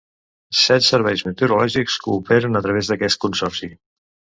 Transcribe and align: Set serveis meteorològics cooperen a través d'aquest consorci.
Set 0.61 0.85
serveis 0.85 1.23
meteorològics 1.29 2.01
cooperen 2.09 2.57
a 2.63 2.67
través 2.67 2.95
d'aquest 2.95 3.25
consorci. 3.29 3.75